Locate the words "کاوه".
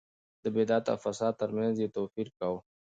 2.37-2.59